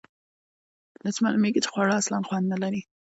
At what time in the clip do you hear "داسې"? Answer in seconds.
1.03-1.19